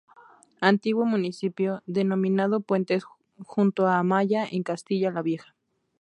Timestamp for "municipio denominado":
1.05-2.61